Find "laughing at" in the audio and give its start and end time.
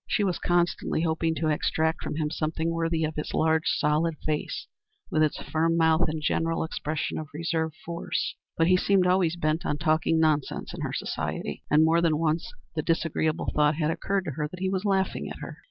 14.85-15.37